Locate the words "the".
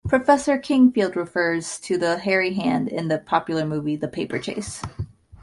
1.95-2.17, 3.07-3.19, 3.95-4.07